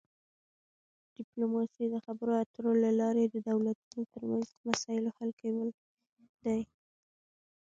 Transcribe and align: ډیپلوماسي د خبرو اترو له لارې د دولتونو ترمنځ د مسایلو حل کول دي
ډیپلوماسي 1.15 1.85
د 1.89 1.95
خبرو 2.05 2.31
اترو 2.43 2.71
له 2.83 2.89
لارې 2.99 3.23
د 3.27 3.35
دولتونو 3.49 4.01
ترمنځ 4.13 4.45
د 4.55 4.59
مسایلو 4.69 5.09
حل 5.17 5.31
کول 5.41 5.69
دي 6.43 6.61